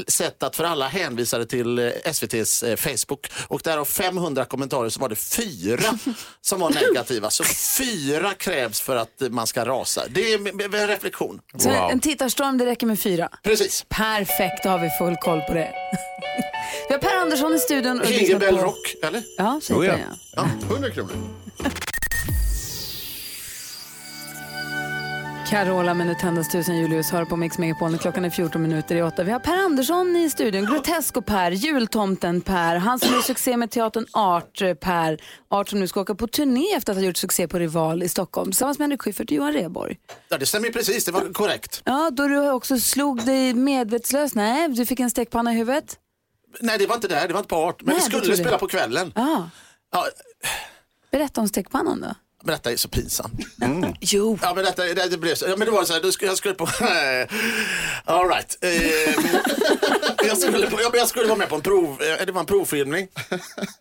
[0.08, 3.32] sett att för alla hänvisade till eh, SVTs eh, Facebook.
[3.48, 6.00] Och därav 500 kommentarer så var det fyra
[6.42, 7.30] som var negativa.
[7.30, 7.44] Så
[7.78, 10.04] fyra krävs för att man ska rasa.
[10.10, 11.40] Det är en reflektion.
[11.58, 13.30] Så en tittarstorm, det räcker med fyra.
[13.44, 13.86] Precis.
[13.90, 15.74] Perfekt, då har vi full koll på det.
[16.88, 18.02] vi har Per Andersson i studion.
[18.08, 19.24] Jingle Rock, eller?
[19.38, 19.98] Ja, så Oh, heter
[20.36, 20.44] ja.
[20.44, 20.76] det, ja.
[20.76, 21.12] 100 kronor.
[25.50, 29.02] Carola med Nu tändas tusen Julius hör på Mix Megapol klockan är 14 minuter i
[29.02, 29.24] åtta.
[29.24, 33.72] Vi har Per Andersson i studion, Grotesco Per, jultomten Per, han som gjorde succé med
[33.72, 34.76] teatern Art eh,
[35.48, 38.10] Art som nu ska åka på turné efter att ha gjort succé på Rival i
[38.10, 39.98] Stockholm tillsammans med Henrik Schyffert och Johan Rheborg.
[40.30, 41.82] Ja, det stämmer precis, det var korrekt.
[41.86, 45.98] Ja, då du också slog dig medvetslös, nej, du fick en stekpanna i huvudet.
[46.60, 47.82] Nej, det var inte där, det var inte på art.
[47.82, 49.12] Men Nej, vi det skulle spela på kvällen.
[49.16, 49.50] Ja,
[49.92, 50.06] Ja,
[51.12, 52.16] berätta om stekpannan då.
[52.48, 53.34] Men detta är så pinsamt.
[54.00, 54.40] Jo.
[54.42, 55.46] Ja men detta, det, det blev så.
[55.48, 56.64] Ja, men det var så här, då skulle, jag skulle på...
[58.06, 58.58] All right.
[58.62, 58.72] Eh,
[60.28, 62.40] jag, skulle på, ja, men jag skulle vara med på en prov, eh, det var
[62.40, 63.08] en provfilmning.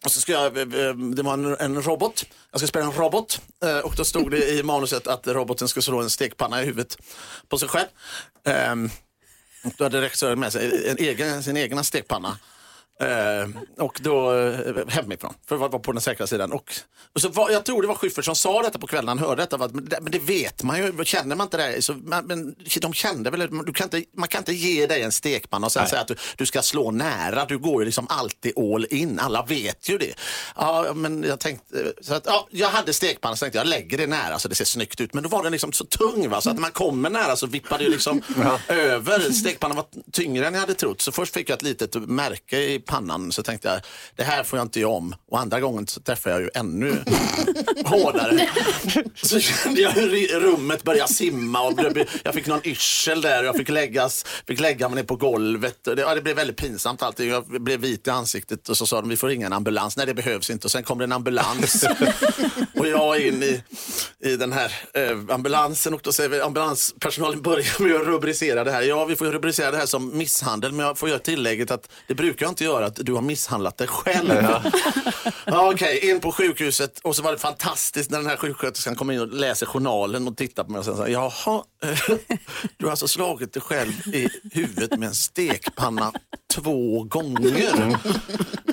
[0.05, 2.25] Och så skulle jag, eh, det var en, en robot.
[2.51, 3.41] Jag skulle spela en robot.
[3.65, 6.99] Eh, och då stod det i manuset att roboten skulle slå en stekpanna i huvudet
[7.49, 7.89] på sig själv.
[8.45, 8.91] Ehm,
[9.77, 12.39] då hade regissören med sig en egen, sin egna stekpanna.
[13.01, 13.49] Eh,
[13.85, 16.53] och då eh, hemifrån, för att vara på den säkra sidan.
[16.53, 16.73] Och,
[17.15, 19.43] och så var, jag tror det var Schyffert som sa detta på kvällen, han hörde
[19.43, 19.57] detta.
[19.57, 21.83] att, Men det, men det vet man ju, känner man inte det?
[21.83, 25.13] Så, man, men de kände väl, du kan inte, man kan inte ge dig en
[25.13, 27.45] stekpanna och sen säga att du, du ska slå nära.
[27.45, 30.15] Du går ju liksom alltid all in, alla vet ju det.
[30.57, 34.07] Ja, men jag tänkte, så att, ja, jag hade stekpanna så tänkte jag, lägger det
[34.07, 35.15] nära så det ser snyggt ut.
[35.15, 36.41] Men då var den liksom så tung va?
[36.41, 38.23] så att när man kommer nära så vippar det liksom
[38.69, 39.21] över.
[39.33, 41.01] Stekpannan var tyngre än jag hade trott.
[41.01, 43.81] Så först fick jag ett litet märke i pannan så tänkte jag,
[44.17, 45.15] det här får jag inte göra om.
[45.31, 46.97] Och andra gången så träffade jag ju ännu
[47.85, 48.49] hårdare.
[49.15, 51.81] Så kände jag hur rummet började simma och
[52.23, 55.87] jag fick någon yrsel där och jag fick, läggas, fick lägga mig ner på golvet.
[55.87, 57.29] Och det, ja, det blev väldigt pinsamt allting.
[57.29, 59.97] Jag blev vit i ansiktet och så sa de, vi får ringa en ambulans.
[59.97, 60.67] Nej, det behövs inte.
[60.67, 61.85] Och sen kom det en ambulans.
[62.79, 63.63] och jag in i,
[64.21, 68.71] i den här eh, ambulansen och då säger vi, ambulanspersonalen börjar med att rubricera det
[68.71, 68.83] här.
[68.83, 72.15] Ja, vi får rubricera det här som misshandel, men jag får göra tillägget att det
[72.15, 74.33] brukar jag inte göra, att du har misshandlat dig själv.
[74.33, 74.63] Ja.
[75.73, 79.21] Okej, in på sjukhuset och så var det fantastiskt när den här sjuksköterskan kom in
[79.21, 82.17] och läser journalen och tittar på mig och sen sa jaha, eh,
[82.77, 86.13] du har alltså slagit dig själv i huvudet med en stekpanna
[86.55, 87.99] två gånger.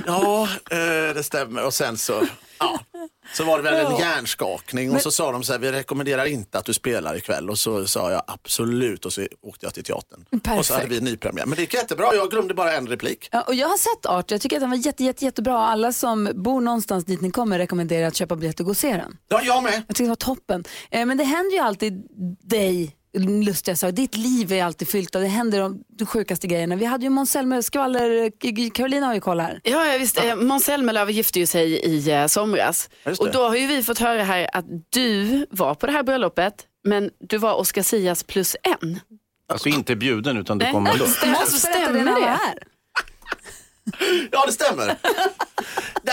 [0.05, 1.65] Ja, eh, det stämmer.
[1.65, 2.27] Och sen så,
[2.59, 2.79] ja.
[3.33, 6.57] Så var det väl en hjärnskakning och så sa de så här, vi rekommenderar inte
[6.57, 7.49] att du spelar ikväll.
[7.49, 10.25] Och så sa jag absolut och så åkte jag till teatern.
[10.31, 10.91] Och så hade Perfekt.
[10.91, 11.45] vi nypremiär.
[11.45, 13.29] Men det gick jättebra, jag glömde bara en replik.
[13.31, 15.57] Ja, och jag har sett Art, jag tycker att den var jätte, jätte, jättebra.
[15.59, 18.91] Alla som bor någonstans dit ni kommer rekommenderar att köpa biljett och gå och se
[18.97, 19.17] den.
[19.27, 19.83] Ja, jag med.
[19.87, 20.63] Jag tycker det var toppen.
[20.91, 21.93] Eh, men det händer ju alltid
[22.43, 23.91] dig lustiga saker.
[23.91, 26.75] Ditt liv är alltid fyllt av, det händer de, de sjukaste grejerna.
[26.75, 28.31] Vi hade ju Måns skvaller,
[28.69, 29.61] Carolina har ju koll här.
[29.63, 30.23] Ja, ja visst.
[30.23, 32.89] Eh, Måns Zelmerlöw gifte ju sig i eh, somras.
[33.19, 36.53] Och då har ju vi fått höra här att du var på det här bröllopet,
[36.83, 38.99] men du var Oscar Sias plus en.
[39.47, 41.05] Alltså inte bjuden utan du kommer ändå.
[41.05, 42.25] Stämmer, det?
[42.25, 42.63] här.
[44.31, 44.95] Ja, det stämmer.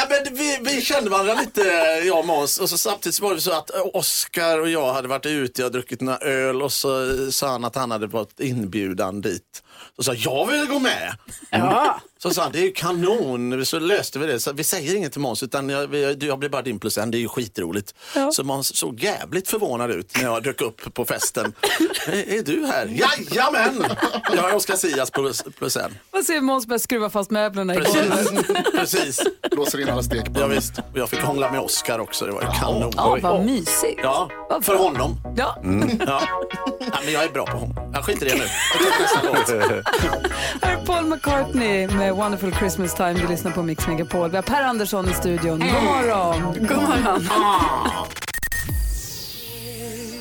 [0.09, 2.59] Nej, men vi, vi kände varandra lite, eh, jag och Måns.
[2.59, 5.65] Och så samtidigt så var det så att eh, Oskar och jag hade varit ute
[5.65, 9.63] och druckit några öl och så eh, sa han att han hade fått inbjudan dit.
[9.97, 11.17] och sa jag, jag vill gå med.
[11.51, 12.01] Ja.
[12.23, 13.67] Så sa han, det är ju kanon.
[13.67, 14.41] Så löste vi det.
[14.41, 17.11] Så vi säger inget till Måns, utan jag, jag blir bara din plus en.
[17.11, 17.95] Det är ju skitroligt.
[18.33, 21.53] Så Måns såg jävligt förvånad ut när jag dök upp på festen.
[22.07, 22.87] är, är du här?
[22.87, 23.85] Jajamän!
[24.37, 25.99] Jag är Oscar Sias plus, plus en.
[26.13, 28.47] Man ser Måns börja skruva fast möblerna i golvet.
[28.73, 28.73] Precis.
[28.75, 29.21] Precis.
[29.51, 30.49] Blåser in alla Ja, stekpannor.
[30.49, 30.79] visst.
[30.79, 32.25] Och jag fick hångla med Oscar också.
[32.27, 32.93] Det var ju kanon.
[32.97, 34.01] Ja, vad mysigt.
[34.03, 35.17] Ja, Vad för honom.
[35.37, 35.63] Ja.
[36.07, 36.23] Ja.
[36.81, 37.91] ja, men jag är bra på honom.
[37.95, 38.45] Jag skiter i det nu.
[39.25, 40.67] Jag tar.
[40.67, 43.13] Här är Paul McCartney med Wonderful Christmas Time.
[43.13, 44.31] Du lyssnar på Mix Megapol.
[44.31, 45.59] Vi har Per Andersson i studion.
[45.59, 46.55] God morgon.
[46.69, 48.30] God morgon.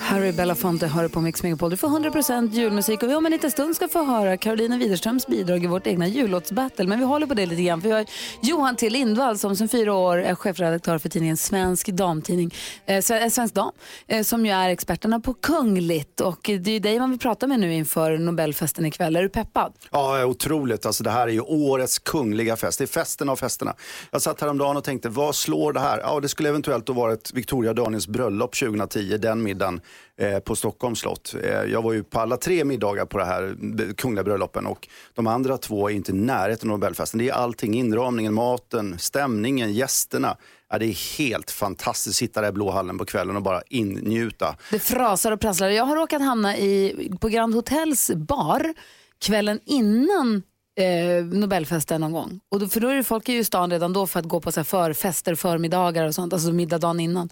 [0.09, 1.69] Harry Belafonte hör på Mix Megapol.
[1.69, 5.27] Du får 100% julmusik och vi om en liten stund ska få höra Carolina Widerströms
[5.27, 6.87] bidrag i vårt egna jullåtsbattle.
[6.87, 8.05] Men vi håller på det lite grann för vi har
[8.41, 12.53] Johan T Lindvall som sedan fyra år är chefredaktör för tidningen Svensk Damtidning,
[12.85, 13.71] eh, eh, Svensk Dam,
[14.07, 16.21] eh, som ju är experterna på Kungligt.
[16.21, 19.15] Och det är ju dig man vill prata med nu inför Nobelfesten ikväll.
[19.15, 19.73] Är du peppad?
[19.91, 20.85] Ja, otroligt.
[20.85, 22.77] Alltså, det här är ju årets kungliga fest.
[22.77, 23.75] Det är festen av festerna.
[24.11, 25.99] Jag satt häromdagen och tänkte, vad slår det här?
[25.99, 29.81] Ja, det skulle eventuellt då varit Victoria Daniels bröllop 2010, den middagen
[30.19, 31.35] Eh, på Stockholms slott.
[31.43, 33.55] Eh, jag var ju på alla tre middagar på det här
[33.97, 37.17] kungliga bröllopen och de andra två är inte i närheten av Nobelfesten.
[37.17, 40.37] Det är allting, inramningen, maten, stämningen, gästerna.
[40.69, 43.61] Ja, det är helt fantastiskt att sitta där i blå hallen på kvällen och bara
[43.69, 44.55] innjuta.
[44.71, 45.69] Det frasar och prasslar.
[45.69, 48.73] Jag har råkat hamna i, på Grand Hotels bar
[49.19, 50.43] kvällen innan
[50.79, 52.39] eh, Nobelfesten någon gång.
[52.49, 54.25] Och då, för då är det folk är ju i stan redan då för att
[54.25, 57.29] gå på så här förfester, förmiddagar och sånt, alltså middag dagen innan.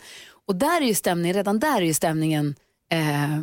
[0.48, 2.56] Och där är ju stämningen, redan där är ju stämningen
[2.92, 3.40] eh,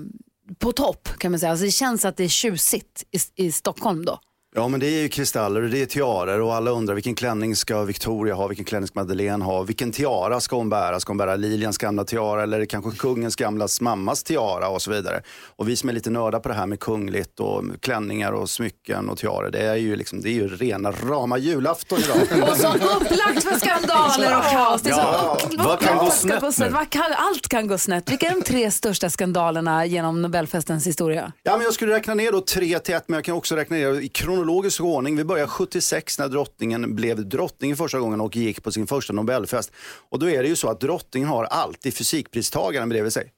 [0.58, 1.50] på topp kan man säga.
[1.50, 4.18] Alltså det känns att det är tjusigt i, i Stockholm då.
[4.56, 7.56] Ja men det är ju kristaller och det är tiaror och alla undrar vilken klänning
[7.56, 11.00] ska Victoria ha, vilken klänning ska Madeleine ha, vilken tiara ska hon bära?
[11.00, 15.22] Ska hon bära Lilians gamla tiara eller kanske kungens gamla mammas tiara och så vidare.
[15.56, 19.08] Och vi som är lite nördar på det här med kungligt och klänningar och smycken
[19.10, 22.48] och tiaror, det är ju liksom, det är ju rena rama julafton idag.
[22.50, 24.82] Och så upplagt för skandaler och kaos.
[24.82, 25.38] Det är så Ja.
[25.44, 26.68] upp- Vad kan gå snett på nu?
[26.68, 28.10] Vad kan, allt kan gå snett.
[28.10, 31.32] Vilka är de tre största skandalerna genom Nobelfestens historia?
[31.42, 33.76] Ja, men jag skulle räkna ner då 3 till 1, men jag kan också räkna
[33.76, 34.08] ner i
[34.44, 35.16] kronologisk ordning.
[35.16, 39.72] Vi börjar 76 när drottningen blev drottning första gången och gick på sin första Nobelfest.
[40.10, 43.32] Och då är det ju så att drottningen har alltid fysikpristagaren bredvid sig.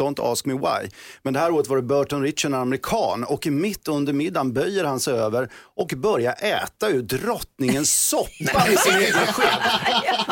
[0.00, 0.90] Don't ask me why.
[1.22, 4.84] Men det här året var det Burton Rich, en amerikan, och mitt under middagen böjer
[4.84, 9.58] han sig över och börjar äta ur drottningens soppa i sin egen sked.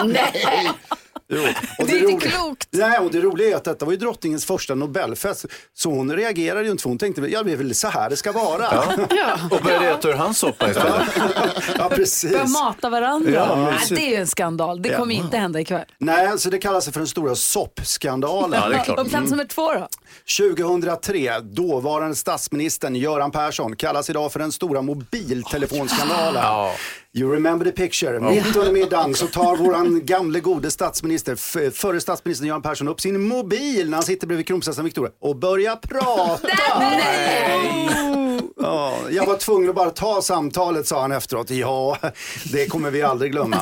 [0.05, 0.71] Nej.
[1.31, 1.39] Jo.
[1.79, 2.69] Och Det är inte roliga- klokt.
[2.71, 5.45] Nej, och det roliga är att detta var ju drottningens första Nobelfest.
[5.75, 8.17] Så hon reagerade ju inte, för hon tänkte ja det är väl så här det
[8.17, 8.63] ska vara.
[9.11, 11.91] Ja, Och började äta ur hans soppa istället.
[11.91, 12.33] precis.
[12.33, 13.31] Börja mata varandra.
[13.31, 14.01] Ja, Nej, mysigt.
[14.01, 14.83] det är ju en skandal.
[14.83, 15.85] Det kommer inte hända ikväll.
[15.99, 18.61] Nej, alltså det kallas för den stora soppskandalen.
[18.63, 18.99] Ja, det är klart.
[18.99, 19.89] Och plats nummer två då?
[20.39, 26.43] 2003, dåvarande statsministern Göran Persson kallas idag för den stora mobiltelefonskandalen.
[27.19, 28.21] You remember the picture.
[28.21, 33.23] Mitt under middagen så tar våran gamle gode statsminister, förre statsministern Göran Persson upp sin
[33.23, 36.49] mobil när han sitter bredvid kronprinsessan Victoria och börjar prata.
[38.61, 41.51] Ja, jag var tvungen att bara ta samtalet sa han efteråt.
[41.51, 41.99] Ja,
[42.53, 43.61] det kommer vi aldrig glömma.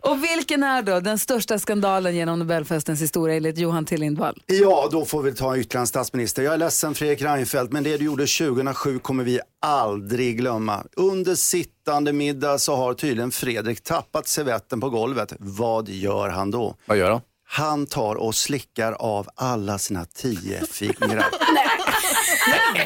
[0.00, 4.42] Och vilken är då den största skandalen genom Nobelfestens historia enligt Johan T Lindvall?
[4.46, 6.42] Ja, då får vi ta ytterligare en statsminister.
[6.42, 10.84] Jag är ledsen Fredrik Reinfeldt, men det du gjorde 2007 kommer vi aldrig glömma.
[10.96, 15.32] Under sittande middag så har tydligen Fredrik tappat servetten på golvet.
[15.38, 16.74] Vad gör han då?
[16.86, 17.20] Vad gör han?
[17.48, 21.26] Han tar och slickar av alla sina tio fingrar.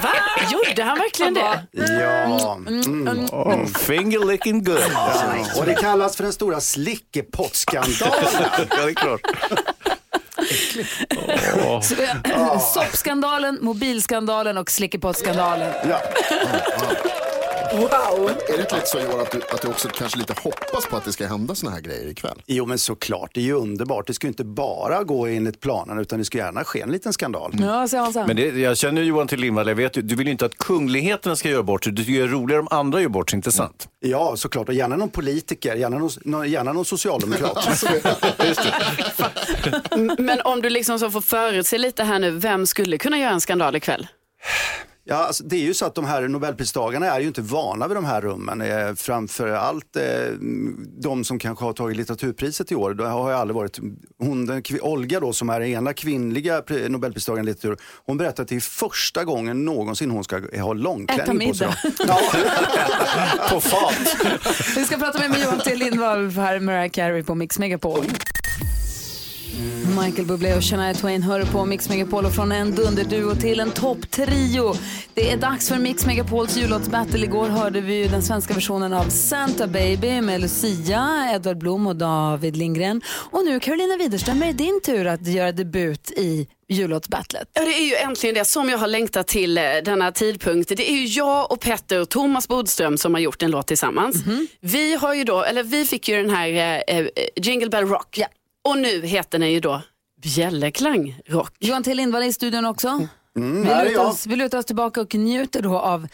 [0.02, 0.12] Va?
[0.50, 1.66] Gjorde han verkligen det?
[1.72, 2.58] Ja.
[2.66, 3.24] Mm.
[3.32, 4.82] Oh, finger licking good.
[5.58, 8.24] Och det kallas för den stora slickepottsskandalen.
[8.70, 9.20] ja, det är klart.
[11.84, 15.72] Så, eh, Soppskandalen, mobilskandalen och slickepottsskandalen.
[15.88, 16.00] Ja.
[17.72, 18.30] Wow!
[18.48, 20.96] Är det inte lite så Johan att du, att du också kanske lite hoppas på
[20.96, 22.42] att det ska hända såna här grejer ikväll?
[22.46, 24.06] Jo men såklart, det är ju underbart.
[24.06, 27.12] Det ska ju inte bara gå enligt planen utan det ska gärna ske en liten
[27.12, 27.52] skandal.
[27.60, 28.26] Ja, säger Hansa.
[28.26, 30.58] Men det, jag känner Johan till Lindvall, jag vet ju, du vill ju inte att
[30.58, 33.36] kungligheterna ska göra bort sig, du tycker det är roligare om andra gör bort sig,
[33.36, 33.88] inte sant?
[34.00, 34.68] Ja, såklart.
[34.68, 37.84] Och gärna någon politiker, gärna någon, nå- gärna någon socialdemokrat.
[40.18, 43.40] Men om du liksom så får förutse lite här nu, vem skulle kunna göra en
[43.40, 44.06] skandal ikväll?
[45.12, 47.96] Ja, alltså, det är ju så att de här Nobelpristagarna är ju inte vana vid
[47.96, 48.60] de här rummen.
[48.60, 50.02] Eh, framför allt eh,
[51.02, 52.94] de som kanske har tagit litteraturpriset i år.
[52.94, 53.78] Det har ju aldrig varit,
[54.18, 58.42] hon, den, Olga då, som är den ena kvinnliga pri- Nobelpristagaren i litteratur, hon berättar
[58.42, 61.68] att det är första gången någonsin hon ska ha långklänning på sig.
[61.98, 62.18] middag.
[63.50, 64.16] På fat.
[64.76, 68.04] Vi ska prata med Johan T Lindvall här är Mariah Carey på Mix Megapol.
[70.04, 73.70] Michael Bublé och Shania Twain hör på Mix Megapol och från en dunderduo till en
[73.70, 74.74] topptrio.
[75.14, 77.24] Det är dags för Mix Megapols jullåtsbattle.
[77.24, 81.96] Igår hörde vi ju den svenska versionen av Santa Baby med Lucia, Edvard Blom och
[81.96, 83.02] David Lindgren.
[83.30, 87.48] Och nu Carolina Widerström är det din tur att göra debut i jullåtsbattlet.
[87.52, 90.72] Ja, det är ju äntligen det som jag har längtat till eh, denna tidpunkt.
[90.76, 94.16] Det är ju jag och Petter och Thomas Bodström som har gjort en låt tillsammans.
[94.60, 98.18] Vi har ju då, eller vi fick ju den här eh, eh, Jingle Bell Rock.
[98.18, 98.26] Ja.
[98.68, 99.82] Och nu heter den ju då
[100.22, 101.56] Bjällerklang Rock.
[101.58, 102.88] Johan T Lindvall är i studion också.
[103.36, 104.06] Mm, vi, lutar jag.
[104.06, 106.08] oss, vi lutar oss tillbaka och njuter då av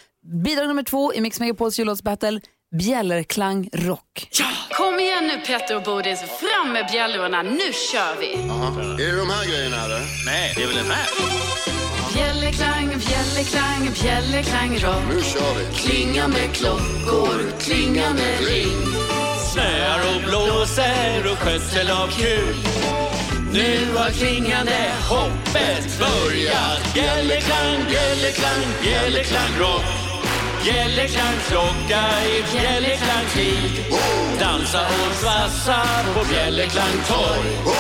[0.44, 2.40] bidrag nummer två i Mix Megapols jullåtsbattle,
[2.78, 4.28] Bjällerklang Rock.
[4.38, 8.32] Ja, kom igen nu Petter och Bodis, fram med bjällrorna, nu kör vi!
[8.32, 10.00] Är det de här grejerna eller?
[10.26, 11.06] Nej, det är väl den här?
[12.14, 15.02] Bjällerklang, bjällerklang, bjällerklang rock.
[15.14, 15.74] Nu kör vi.
[15.74, 18.76] Klinga med klockor, klinga med ring.
[19.56, 22.56] Snöar och blåser och skötsel av kul.
[23.52, 26.94] Nu har klingande hoppet börjat.
[26.94, 29.84] Bjällerklang, bjällerklang, gälleklang rock.
[30.64, 33.84] Bjällerklang klocka i bjällerklang tid.
[34.40, 35.82] Dansa och svassa
[36.14, 37.76] på Bjälleklang torg.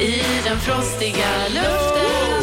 [0.00, 2.41] I den frostiga luften.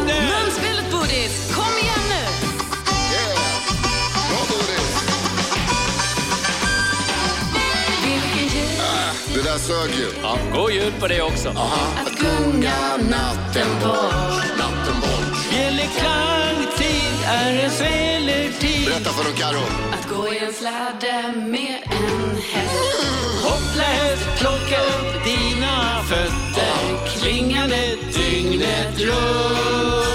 [9.68, 10.08] Sög ju.
[10.24, 11.50] Ja, god jul på det också.
[11.50, 14.58] att gunga natten bort.
[14.58, 15.52] Natten bort.
[15.52, 18.86] Bjällerklang tid är en svelertid.
[18.86, 19.64] Berätta för dem Karo.
[19.94, 23.44] Att gå i en släde med en häst.
[23.44, 26.80] Hoppla häst, plocka upp dina fötter.
[27.20, 30.10] Klingande dygnet runt.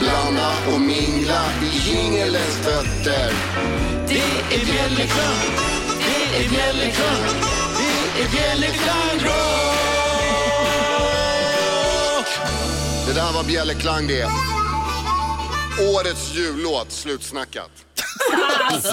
[0.00, 3.32] Blanda och mingla i jingelens fötter.
[4.08, 5.48] Det är bjällerklang,
[5.98, 7.57] det är bjällerklang,
[8.18, 9.48] det är bjällerklang rock.
[13.06, 14.28] Det där var Bjällerklang det.
[15.94, 17.70] Årets jullåt, slutsnackat.
[18.70, 18.84] Hänt?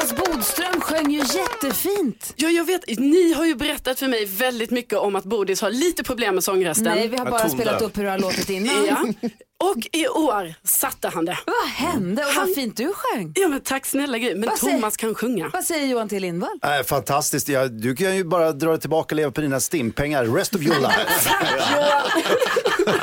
[0.00, 2.32] Thomas Bodström sjöng ju jättefint.
[2.36, 2.98] Ja, jag vet.
[2.98, 6.44] Ni har ju berättat för mig väldigt mycket om att Bodis har lite problem med
[6.44, 6.84] sångrösten.
[6.84, 8.86] Nej, vi har bara spelat upp hur det har låtit innan.
[8.86, 9.28] Ja.
[9.64, 11.38] Och i år satte han det.
[11.46, 13.32] Vad hände och vad fint du sjöng.
[13.36, 14.34] Ja, men tack snälla Gry.
[14.34, 15.50] Men Vad säger- Thomas kan sjunga.
[15.52, 16.58] Vad säger Johan T Lindvall?
[16.62, 17.48] Äh, fantastiskt.
[17.48, 20.60] Ja, du kan ju bara dra dig tillbaka och leva på dina stimpengar rest of
[20.62, 21.30] your life.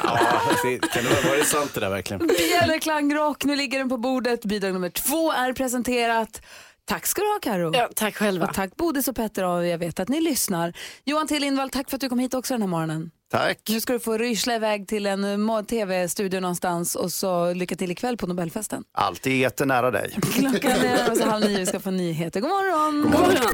[0.03, 2.27] Ja, det, kan det vara sant det där verkligen?
[2.27, 4.45] Bjällerklang rock, nu ligger den på bordet.
[4.45, 6.41] Bidrag nummer två är presenterat.
[6.88, 7.71] Tack ska du ha Karo.
[7.74, 8.48] Ja, tack själva.
[8.48, 10.74] Och tack Bodis och Petter och jag vet att ni lyssnar.
[11.04, 13.12] Johan T Lindvall, tack för att du kom hit också den här morgonen.
[13.32, 13.60] Tack.
[13.69, 17.91] Nu ska du få ryssla iväg till en eh, tv-studio någonstans och så lycka till
[17.91, 18.84] ikväll på Nobelfesten.
[18.93, 20.17] Alltid jättenära dig.
[20.34, 22.41] Klockan är alltså halv nio, vi ska få nyheter.
[22.41, 23.02] God morgon!
[23.02, 23.54] God morgon.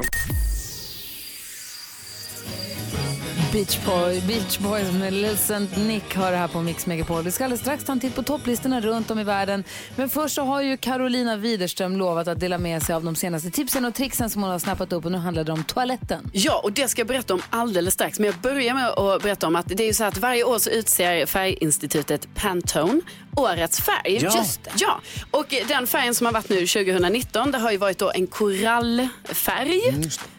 [3.52, 7.22] Beach, Boy, Beach Boys med Saint Nick har det här på Mix Megapol.
[7.22, 9.64] Vi ska alldeles strax ta en titt på topplistorna runt om i världen.
[9.96, 13.50] Men först så har ju Carolina Widerström lovat att dela med sig av de senaste
[13.50, 16.30] tipsen och tricksen som hon har snappat upp och nu handlar det om toaletten.
[16.32, 18.18] Ja, och det ska jag berätta om alldeles strax.
[18.18, 20.58] Men jag börjar med att berätta om att det är ju så att varje år
[20.58, 23.00] så utser färginstitutet Pantone
[23.36, 24.18] årets färg.
[24.22, 24.36] Ja.
[24.38, 24.70] Just det.
[24.78, 28.26] Ja, och den färgen som har varit nu 2019, det har ju varit då en
[28.26, 29.80] korallfärg.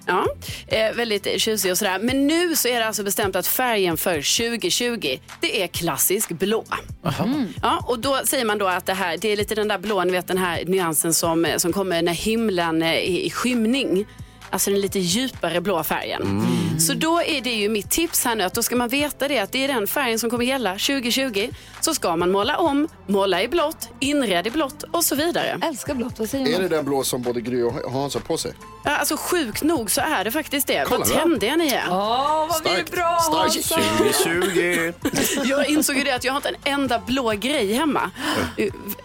[0.06, 0.28] Ja,
[0.68, 2.00] eh, väldigt tjusig och sådär.
[2.00, 6.66] Men nu så är det alltså bestämt att färgen för 2020, det är klassisk blå.
[7.20, 7.48] Mm.
[7.62, 10.04] Ja, och då säger man då att det här, det är lite den där blå,
[10.04, 14.06] ni vet den här nyansen som, eh, som kommer när himlen är i skymning.
[14.54, 16.46] Alltså den lite djupare blå färgen.
[16.80, 19.40] Så då är det ju mitt tips här nu att då ska man veta det
[19.40, 21.50] att det är den färgen som kommer gälla 2020.
[21.82, 25.60] Så ska man måla om, måla i blått, inred i blått och så vidare.
[25.64, 26.62] Älskar blått, vad säger Är man?
[26.62, 28.54] det den blå som både Gry och Hans har på sig?
[28.86, 30.84] Ja, Alltså sjukt nog så är det faktiskt det.
[30.88, 31.14] Kolla Vad då.
[31.16, 31.84] tändiga ni är.
[31.90, 32.92] Åh, vad vi är Starkt.
[32.92, 33.20] bra!
[33.20, 33.70] Starkt.
[34.14, 34.94] 2020.
[35.46, 38.12] Jag insåg ju det att jag har inte en enda blå grej hemma.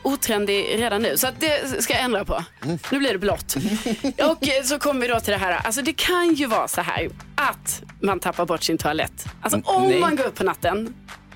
[0.02, 2.44] Otrendig redan nu, så att det ska jag ändra på.
[2.90, 3.56] Nu blir det blått.
[4.30, 5.60] Och eh, så kommer vi då till det här.
[5.64, 9.26] Alltså det kan ju vara så här att man tappar bort sin toalett.
[9.40, 10.00] Alltså om nej.
[10.00, 10.94] man går upp på natten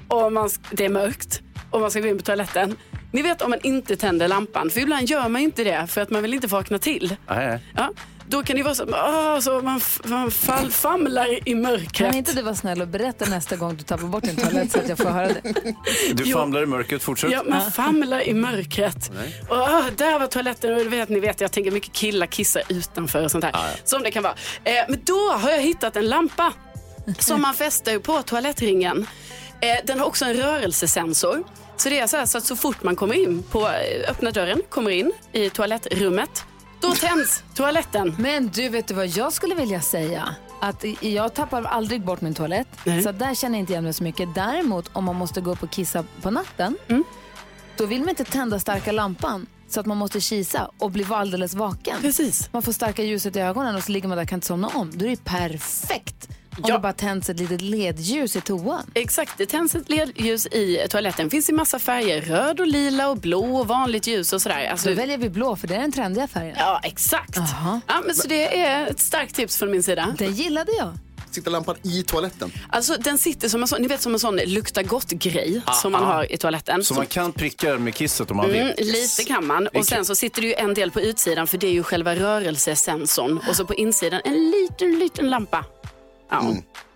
[0.09, 2.77] och man, det är mörkt och man ska gå in på toaletten.
[3.13, 6.11] Ni vet om man inte tänder lampan, för ibland gör man inte det för att
[6.11, 7.17] man vill inte vakna till.
[7.29, 7.59] Nej.
[7.77, 7.91] Ja,
[8.33, 11.93] då kan det vara så, åh, så man, man fall, famlar i mörkret.
[11.93, 14.79] Kan inte du vara snäll och berätta nästa gång du tappar bort din toalett så
[14.79, 15.43] att jag får höra det?
[16.15, 16.39] Du Jo.
[16.39, 17.31] famlar i mörkret, fortsätt.
[17.33, 19.11] Ja, man famlar i mörkret.
[19.49, 23.25] Och, ah, där var toaletten och vet, ni vet, jag tänker mycket killar kissar utanför
[23.25, 23.55] och sånt här.
[23.85, 24.35] Som det kan vara.
[24.65, 26.53] Eh, men då har jag hittat en lampa
[27.19, 29.07] som man fäster på toalettringen.
[29.61, 31.45] Eh, den har också en rörelsesensor.
[31.77, 34.33] Så det är så, här, så att så fort man kommer in på, eh, öppnar
[34.33, 36.45] dörren, kommer in i toalettrummet,
[36.83, 38.15] då tänds toaletten.
[38.19, 40.35] Men du, vet du vad jag skulle vilja säga?
[40.61, 43.03] Att jag tappar aldrig bort min toalett, Nej.
[43.03, 44.35] så där känner jag inte igen mig så mycket.
[44.35, 47.05] Däremot om man måste gå upp och kissa på natten, Mm.
[47.77, 51.55] då vill man inte tända starka lampan så att man måste kisa och bli alldeles
[51.55, 51.97] vaken.
[52.01, 52.49] Precis.
[52.53, 54.69] Man får starka ljuset i ögonen och så ligger man där och kan inte somna
[54.69, 54.91] om.
[54.95, 56.75] Då är det perfekt om Ja.
[56.75, 58.91] det bara tänds ett litet ledljus i toan.
[58.95, 61.31] Exakt, det tänds ett ledljus i toaletten.
[61.31, 62.21] finns i massa färger.
[62.21, 64.69] Röd och lila och blå och vanligt ljus och sådär.
[64.71, 66.57] Alltså, Då väljer vi blå för det är den trendiga färgen.
[66.59, 67.37] Ja, exakt.
[67.87, 70.15] Ja, men så det är ett starkt tips från min sida.
[70.19, 70.93] Det gillade jag.
[71.31, 72.53] Sitter lampan i toaletten?
[72.71, 76.05] Alltså den sitter som en sån, ni vet som en sån lukta gott-grej som man
[76.05, 76.85] har i toaletten.
[76.85, 78.61] Så man kan pricka med kisset om man vill.
[78.61, 79.67] Mm, lite kan man.
[79.67, 82.15] Och sen så sitter det ju en del på utsidan för det är ju själva
[82.17, 83.41] rörelsesensorn.
[83.49, 85.65] Och så på insidan en liten, liten lampa.
[86.33, 86.55] Ja,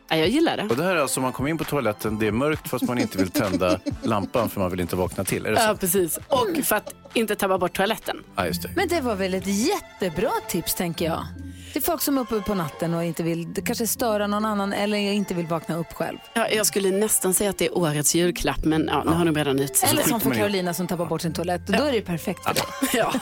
[0.08, 0.62] ja jag gillar det.
[0.62, 2.98] Och det här är alltså man kommer in på toaletten, det är mörkt fast man
[2.98, 5.46] inte vill tända lampan för man vill inte vakna till.
[5.46, 5.62] Är det så?
[5.62, 6.18] Ja, precis.
[6.28, 8.16] Och för att inte tappa bort toaletten.
[8.36, 8.70] Ja, just det.
[8.76, 11.26] Men det var väl ett jättebra tips tänker jag.
[11.72, 14.98] Till folk som är uppe på natten och inte vill kanske störa någon annan eller
[14.98, 16.18] inte vill vakna upp själv.
[16.34, 19.34] Ja, jag skulle nästan säga att det är årets julklapp, men ja, nu har de
[19.34, 20.34] redan utsett Eller som för.
[20.34, 21.66] Carolina som tappar bort sin toalett.
[21.66, 22.62] Då är det ju perfekt för dig.
[22.94, 23.14] Ja.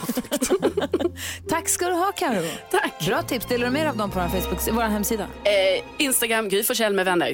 [1.49, 2.45] Tack ska du ha Karo.
[2.71, 3.05] Tack.
[3.05, 3.45] Bra tips.
[3.45, 5.23] Delar du mer av dem på vår, Facebook, vår hemsida?
[5.23, 7.33] Eh, Instagram, Gry Forssell med vänner.